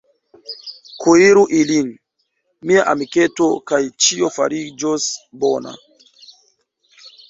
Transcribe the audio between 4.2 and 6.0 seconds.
fariĝos bona.